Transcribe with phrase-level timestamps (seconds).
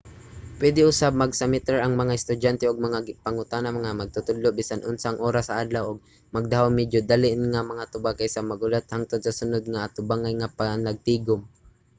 [0.59, 5.45] pwede usab magsumiter ang mga estudyante og mga pangutana sa mga magtutudlo bisan unsang oras
[5.47, 6.03] sa adlaw ug
[6.35, 11.41] magdahom medyo dali nga mga tubag kaysa maghulat hangtod sa sunod nga atubangay nga panagtigom